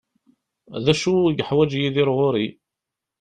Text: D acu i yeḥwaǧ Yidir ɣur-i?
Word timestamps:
D 0.83 0.85
acu 0.93 1.13
i 1.27 1.31
yeḥwaǧ 1.37 1.71
Yidir 1.75 2.09
ɣur-i? 2.17 2.47